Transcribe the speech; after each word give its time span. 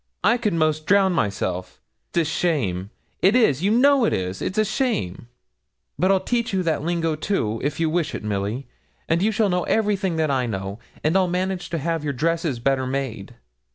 I 0.23 0.37
could 0.37 0.53
'most 0.55 0.87
drown 0.87 1.13
myself. 1.13 1.79
It's 2.09 2.21
a 2.27 2.33
shame! 2.33 2.89
It 3.21 3.35
is 3.35 3.61
you 3.61 3.69
know 3.69 4.03
it 4.03 4.13
is. 4.13 4.41
It's 4.41 4.57
a 4.57 4.65
shame!' 4.65 5.27
'But 5.99 6.11
I'll 6.11 6.19
teach 6.19 6.53
you 6.53 6.63
that 6.63 6.81
lingo 6.81 7.15
too, 7.15 7.61
if 7.63 7.79
you 7.79 7.87
wish 7.87 8.15
it, 8.15 8.23
Milly; 8.23 8.65
and 9.07 9.21
you 9.21 9.31
shall 9.31 9.47
know 9.49 9.61
everything 9.65 10.15
that 10.15 10.31
I 10.31 10.47
know; 10.47 10.79
and 11.03 11.15
I'll 11.15 11.27
manage 11.27 11.69
to 11.69 11.77
have 11.77 12.03
your 12.03 12.13
dresses 12.13 12.57
better 12.57 12.87
made.' 12.87 13.35